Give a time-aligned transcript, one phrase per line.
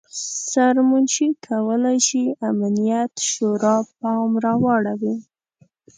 [0.51, 5.15] سرمنشي کولای شي امنیت شورا پام راواړوي.